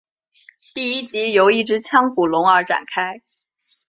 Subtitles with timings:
[0.73, 3.21] 第一集由一只腔骨龙而展开。